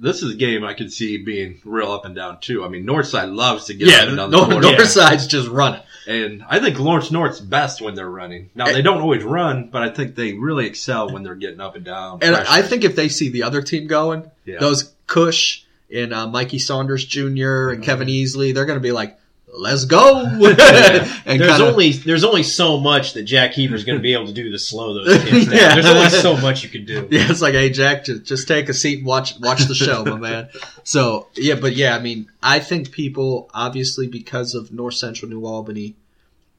[0.00, 2.64] This is a game I could see being real up and down too.
[2.64, 5.48] I mean, Northside loves to get up and down the North, court, North side's just
[5.48, 5.80] running.
[6.06, 8.50] and I think Lawrence North's best when they're running.
[8.54, 11.74] Now they don't always run, but I think they really excel when they're getting up
[11.74, 12.20] and down.
[12.22, 12.50] And pressure.
[12.50, 14.58] I think if they see the other team going, Yeah.
[14.60, 17.70] those Cush and uh, Mikey Saunders Jr.
[17.70, 19.18] and Kevin Easley, they're going to be like,
[19.52, 24.02] "Let's go!" and There's kinda- only there's only so much that Jack Heaver's going to
[24.02, 25.54] be able to do to slow those kids down.
[25.58, 25.74] Yeah.
[25.74, 27.08] There's only so much you can do.
[27.10, 30.04] Yeah, it's like, hey Jack, just, just take a seat and watch watch the show,
[30.04, 30.48] my man.
[30.84, 35.44] So yeah, but yeah, I mean, I think people obviously because of North Central New
[35.46, 35.96] Albany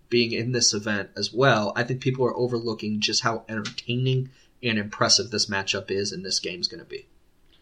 [0.09, 4.31] being in this event as well, I think people are overlooking just how entertaining
[4.63, 7.05] and impressive this matchup is, and this game's going to be.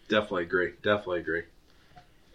[0.07, 0.71] definitely agree.
[0.81, 1.43] Definitely agree.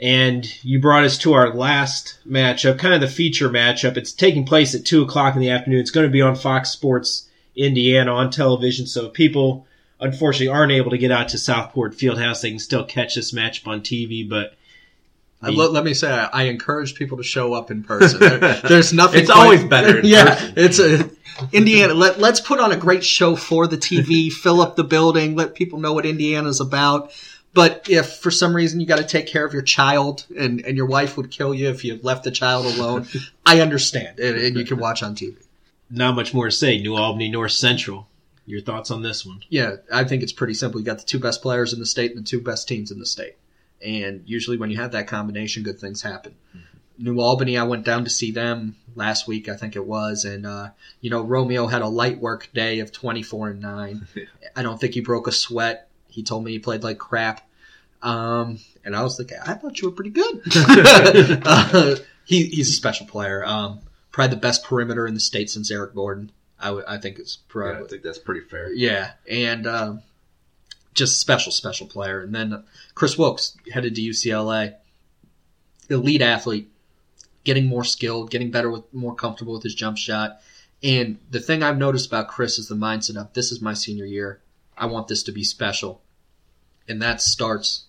[0.02, 3.96] And you brought us to our last matchup, kind of the feature matchup.
[3.96, 5.78] It's taking place at two o'clock in the afternoon.
[5.78, 8.88] It's going to be on Fox Sports Indiana on television.
[8.88, 9.64] So if people
[10.00, 13.68] unfortunately aren't able to get out to Southport Fieldhouse, they can still catch this matchup
[13.68, 14.28] on TV.
[14.28, 14.54] But
[15.40, 18.18] uh, I, let, let me say, I, I encourage people to show up in person.
[18.18, 19.20] There- there's nothing.
[19.20, 20.54] It's always better yeah, person.
[20.56, 21.10] it's a
[21.52, 21.94] Indiana.
[21.94, 24.32] Let, let's put on a great show for the TV.
[24.32, 25.36] fill up the building.
[25.36, 27.12] Let people know what Indiana's about.
[27.54, 30.76] But if for some reason you got to take care of your child and, and
[30.76, 33.06] your wife would kill you if you left the child alone,
[33.46, 35.36] I understand, and, and you can watch on TV.
[35.90, 36.80] not much more to say.
[36.80, 38.08] New Albany, North Central.
[38.46, 39.40] Your thoughts on this one?
[39.50, 40.80] Yeah, I think it's pretty simple.
[40.80, 42.98] You got the two best players in the state and the two best teams in
[42.98, 43.36] the state.
[43.84, 46.34] And usually when you have that combination, good things happen.
[46.98, 50.44] New Albany, I went down to see them last week, I think it was, and
[50.46, 54.06] uh, you know Romeo had a light work day of twenty four and nine.
[54.56, 55.88] I don't think he broke a sweat.
[56.12, 57.48] He told me he played like crap,
[58.03, 60.42] um, and I was like, I thought you were pretty good.
[61.44, 63.44] uh, he, he's a special player.
[63.44, 63.81] Um,
[64.12, 66.31] probably the best perimeter in the state since Eric Gordon.
[66.61, 68.72] I think it's Yeah, probably I think that's pretty fair.
[68.72, 70.03] yeah, and um,
[70.94, 72.20] just a special, special player.
[72.20, 72.62] And then
[72.94, 74.75] Kris Wilkes headed to UCLA,
[75.90, 76.70] elite athlete,
[77.44, 80.40] getting more skilled, getting better with more comfortable with his jump shot.
[80.85, 84.05] And the thing I've noticed about Kris is the mindset of this is my senior
[84.05, 84.40] year.
[84.82, 86.02] I want this to be special,
[86.88, 87.84] and that starts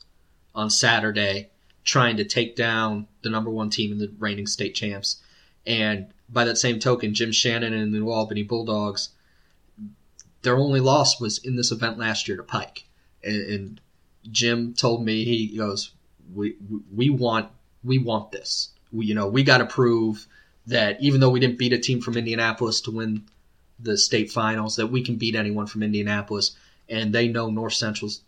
[0.55, 1.49] on Saturday
[1.83, 5.21] trying to take down the number one team in the reigning state champs.
[5.65, 9.09] And by that same token, Jim Shannon and the New Albany Bulldogs
[10.43, 12.83] their only loss was in this event last year to Pike.
[13.23, 13.81] And, and
[14.29, 15.91] Jim told me he goes,
[16.33, 16.55] we
[16.93, 17.49] we want
[17.83, 18.69] we want this.
[18.91, 20.27] We you know we got to prove
[20.67, 23.25] that even though we didn't beat a team from Indianapolis to win
[23.79, 26.55] the state finals, that we can beat anyone from Indianapolis.
[26.89, 28.21] And they know North Central's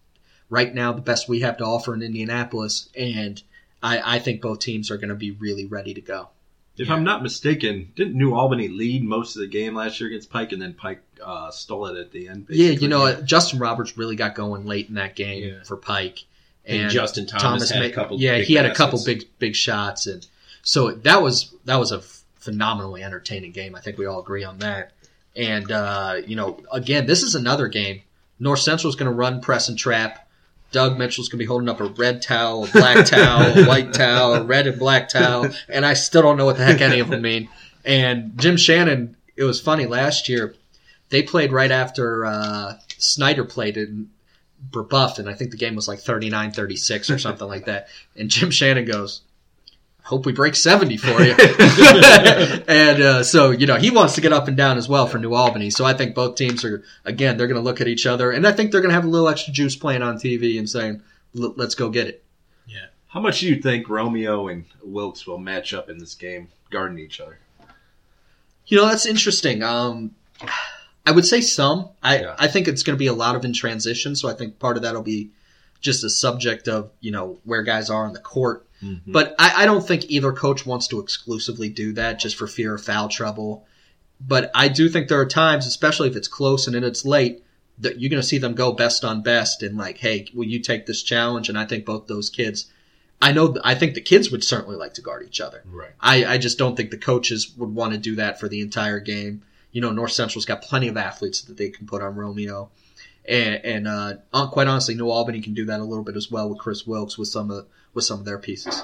[0.49, 2.89] right now the best we have to offer in Indianapolis.
[2.97, 3.41] And
[3.83, 6.29] I, I think both teams are going to be really ready to go.
[6.77, 10.29] If I'm not mistaken, didn't New Albany lead most of the game last year against
[10.29, 12.47] Pike, and then Pike uh, stole it at the end?
[12.49, 15.63] Yeah, you know, uh, Justin Roberts really got going late in that game Yeah.
[15.63, 16.25] for Pike.
[16.65, 20.07] And Justin Thomas had a couple Yeah, big he had a couple big big shots,
[20.07, 20.25] and
[20.63, 22.01] so that was that was a
[22.39, 23.75] phenomenally entertaining game.
[23.75, 24.91] I think we all agree on that.
[25.35, 28.01] And uh, you know, again, this is another game.
[28.39, 30.27] North Central's going to run press and trap.
[30.71, 33.93] Doug Mitchell's going to be holding up a red towel, a black towel, a white
[33.93, 36.99] towel, a red and black towel, and I still don't know what the heck any
[36.99, 37.49] of them mean.
[37.85, 40.55] And Jim Shannon, it was funny last year.
[41.09, 44.09] They played right after uh, Snider played in
[44.69, 47.87] Brebeuf, and I think the game was like 39-36 or something like that.
[48.17, 49.34] And Jim Shannon goes, "I
[50.05, 51.33] hope we break 70 for you."
[52.67, 55.17] and uh, so, you know, he wants to get up and down as well for
[55.17, 55.69] New Albany.
[55.69, 58.47] So I think both teams are, again, they're going to look at each other, and
[58.47, 61.01] I think they're going to have a little extra juice playing on TV and saying,
[61.33, 62.23] "Let's go get it."
[62.67, 62.85] Yeah.
[63.07, 66.99] How much do you think Romeo and Wilkes will match up in this game, guarding
[66.99, 67.39] each other?
[68.67, 69.61] You know, that's interesting.
[69.61, 70.15] Um,
[71.05, 71.89] I would say some.
[72.01, 72.35] I, Yeah.
[72.37, 74.77] I think it's going to be a lot of in transition, so I think part
[74.77, 75.29] of that will be
[75.81, 78.64] just a subject of, you know, where guys are on the court.
[78.83, 79.11] Mm-hmm.
[79.11, 82.75] But I, I don't think either coach wants to exclusively do that just for fear
[82.75, 83.65] of foul trouble.
[84.19, 87.43] But I do think there are times, especially if it's close and then it's late,
[87.79, 90.59] that you're going to see them go best on best and like, hey, will you
[90.59, 91.49] take this challenge?
[91.49, 92.71] And I think both those kids,
[93.21, 95.63] I know, I think the kids would certainly like to guard each other.
[95.65, 95.91] Right.
[95.99, 98.99] I, I just don't think the coaches would want to do that for the entire
[98.99, 99.43] game.
[99.71, 102.69] You know, North Central's got plenty of athletes that they can put on Romeo.
[103.27, 106.49] And, and uh, quite honestly, New Albany can do that a little bit as well
[106.49, 108.83] with Kris Wilkes with some of with some of their pieces.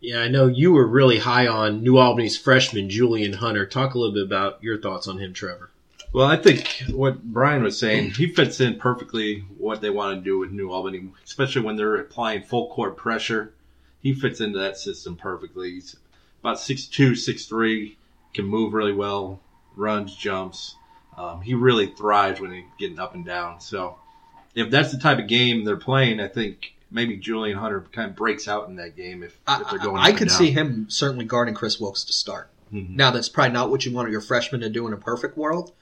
[0.00, 3.64] Yeah, I know you were really high on New Albany's freshman Julian Hunter.
[3.64, 5.70] Talk a little bit about your thoughts on him, Trevor.
[6.12, 10.24] Well, I think what Brian was saying, he fits in perfectly what they want to
[10.24, 13.54] do with New Albany, especially when they're applying full court pressure.
[14.00, 15.72] He fits into that system perfectly.
[15.72, 15.96] He's
[16.40, 17.96] about 6'2", 6'3",
[18.34, 19.40] can move really well,
[19.74, 20.76] runs, jumps.
[21.16, 23.60] Um, he really thrives when he's getting up and down.
[23.60, 23.98] So
[24.54, 28.16] if that's the type of game they're playing, I think maybe Julian Hunter kind of
[28.16, 31.24] breaks out in that game if, if they're going I, I could see him certainly
[31.24, 32.50] guarding Kris Wilkes to start.
[32.72, 32.90] Mhm.
[32.96, 35.72] Now, that's probably not what you want your freshman to do in a perfect world,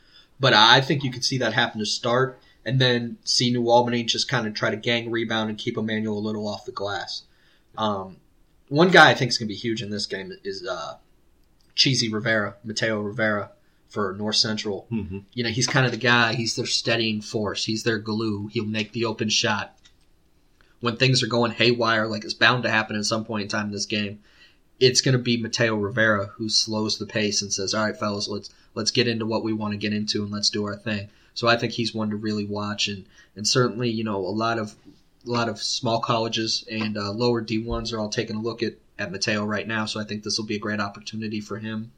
[0.41, 4.05] but I think you could see that happen to start, and then see New Albany
[4.05, 7.23] just kind of try to gang rebound and keep Emmanuel a little off the glass.
[7.77, 8.17] Um,
[8.69, 10.95] one guy I think is going to be huge in this game is uh,
[11.75, 13.51] Cheesy Rivera, Mateo Rivera
[13.89, 14.87] for North Central.
[14.91, 15.25] Mhm.
[15.35, 16.35] You know, he's kind of the guy.
[16.35, 17.65] He's their steadying force.
[17.67, 18.49] He's their glue.
[18.49, 19.74] He'll make the open shot
[20.85, 23.67] when things are going haywire, like it's bound to happen at some point in time
[23.67, 24.21] in this game
[24.81, 28.29] it's going to be Mateo Rivera who slows the pace and says, "All right, fellas,
[28.29, 31.09] let's let's get into what we want to get into and let's do our thing."
[31.35, 33.05] So I think he's one to really watch, and
[33.37, 34.75] and certainly you know a lot of
[35.27, 38.63] a lot of small colleges and uh, lower D ones are all taking a look
[38.63, 39.87] at at Mateo right now.
[39.87, 41.93] So I think this will be a great opportunity for him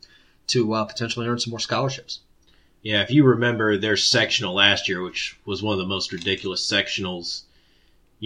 [0.49, 2.21] to uh, potentially earn some more scholarships.
[2.83, 6.65] Yeah, if you remember their sectional last year, which was one of the most ridiculous
[6.71, 7.43] sectionals,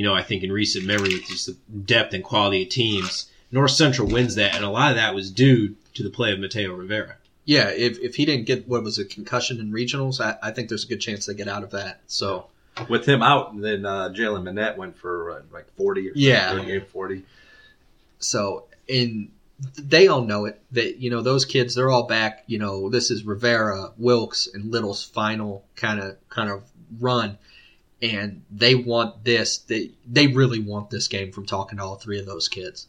[0.01, 3.29] you know, I think in recent memory with just the depth and quality of teams,
[3.53, 6.39] North Central wins that, and a lot of that was due to the play of
[6.41, 7.17] Mateo Rivera.
[7.45, 10.71] Yeah, if, if he didn't get what was a concussion in regionals, I, I think
[10.71, 12.01] there's a good chance they get out of that.
[12.07, 12.47] So
[12.89, 16.49] With him out, and then uh, Jalen Manette went for uh, like 40 or Yeah.
[16.49, 17.23] something, game 40.
[18.21, 19.31] so in
[19.77, 22.45] they all know it that you know those kids they're all back.
[22.47, 26.63] You know this is Rivera, Wilkes, and Little's final kind of kind of
[26.99, 27.37] run,
[28.03, 29.59] and they want this.
[29.59, 32.89] They they really want this game from talking to all three of those kids.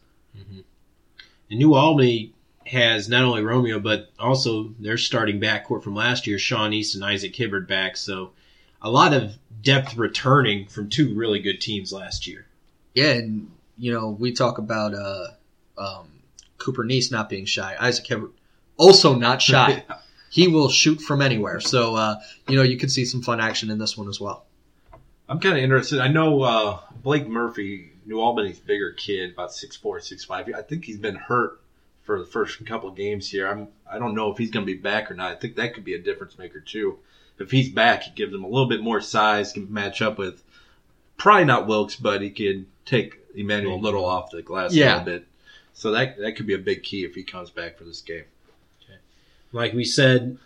[1.50, 2.34] And New Albany
[2.66, 7.04] has not only Romeo, but also their starting backcourt from last year, Sean East and
[7.04, 7.98] Isaac Hibbard back.
[7.98, 8.32] So
[8.82, 12.46] a lot of depth returning from two really good teams last year.
[12.94, 15.28] Yeah, and you know we talk about uh,
[15.78, 16.08] um,
[16.58, 17.76] Cooper Neese not being shy.
[17.80, 18.32] Isaac Hibbert
[18.78, 19.84] also not shy.
[20.30, 21.60] he will shoot from anywhere.
[21.60, 22.16] So uh,
[22.48, 24.46] you know you could see some fun action in this one as well.
[25.32, 26.02] I'm kind of interested.
[26.02, 30.54] I know uh, Blake Murphy, New Albany's bigger kid, about 6'4", 6'5".
[30.54, 31.62] I think he's been hurt
[32.04, 33.48] for the first couple of games here.
[33.48, 35.32] I'm I don't know if he's going to be back or not.
[35.32, 37.00] I think that could be a difference maker too.
[37.40, 40.44] If he's back, he gives him a little bit more size, can match up with
[41.16, 45.28] probably not Wilkes, but he could take Emmanuel Little off the glass a little bit.
[45.74, 48.26] So that that could be a big key if he comes back for this game.
[49.54, 50.38] Like we said,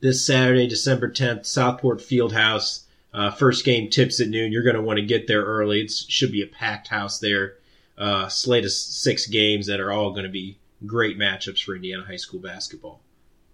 [0.00, 2.80] this Saturday, December 10th, Southport Fieldhouse.
[3.14, 4.52] Uh, first game tips at noon.
[4.52, 5.82] You're going to want to get there early.
[5.82, 7.54] It should be a packed house there.
[7.98, 12.04] Uh, slate of six games that are all going to be great matchups for Indiana
[12.04, 13.00] high school basketball.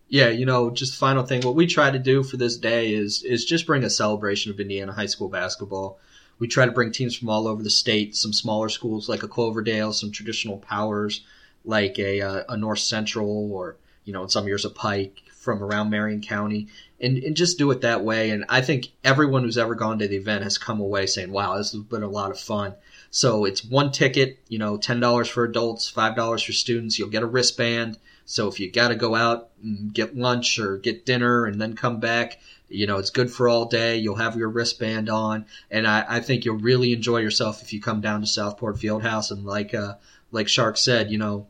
[0.09, 1.43] Yeah, you know, just final thing.
[1.43, 4.61] What we try to do for this day is is just bring a celebration of
[4.61, 5.99] Indiana high school basketball.
[6.39, 9.29] We try to bring teams from all over the state, some smaller schools like a
[9.29, 11.23] Cloverdale, some traditional powers
[11.65, 15.63] like a uh, a North Central, or you know, in some years a Pike from
[15.63, 16.69] around Marion County,
[17.01, 18.31] and and just do it that way.
[18.31, 21.57] And I think everyone who's ever gone to the event has come away saying, "Wow,
[21.57, 22.75] this has been a lot of fun."
[23.11, 26.99] So it's one ticket, you know, ten dollars for adults, five dollars for students.
[26.99, 27.99] You'll get a wristband.
[28.25, 31.75] So if you got to go out and get lunch or get dinner and then
[31.75, 32.39] come back,
[32.69, 33.97] you know, it's good for all day.
[33.97, 37.81] You'll have your wristband on, and I, I think you'll really enjoy yourself if you
[37.81, 39.31] come down to Southport Fieldhouse.
[39.31, 39.95] And like uh,
[40.31, 41.47] like Shark said, you know,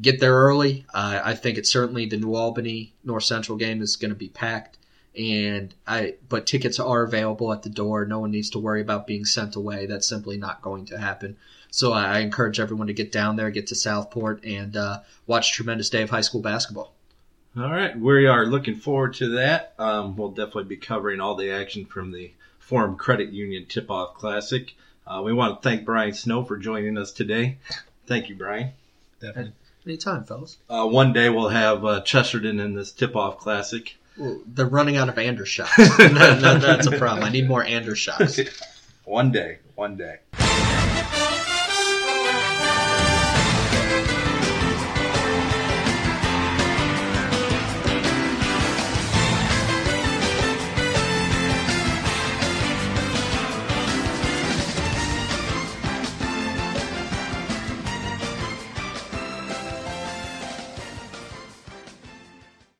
[0.00, 0.84] get there early.
[0.92, 4.28] Uh, I think it's certainly the New Albany North Central game is going to be
[4.28, 4.78] packed,
[5.18, 8.04] and I but tickets are available at the door.
[8.04, 9.86] No one needs to worry about being sent away.
[9.86, 11.36] That's simply not going to happen.
[11.70, 15.50] So I, I encourage everyone to get down there, get to Southport, and uh, watch
[15.50, 16.92] a tremendous day of high school basketball.
[17.58, 19.74] All right, we are looking forward to that.
[19.78, 24.14] Um, we'll definitely be covering all the action from the Forum Credit Union Tip Off
[24.14, 24.74] Classic.
[25.06, 27.56] Uh, we want to thank Brian Snow for joining us today.
[28.06, 28.72] Thank you, Brian.
[29.20, 29.52] Definitely.
[29.86, 30.58] Anytime, fellas.
[30.68, 33.96] Uh, one day we'll have uh, Chesterton in this Tip Off Classic.
[34.18, 35.72] Well, they're running out of Anders shots.
[35.76, 37.24] That- that- that's a problem.
[37.24, 38.40] I need more Anders shots.
[39.04, 40.16] One day, one day.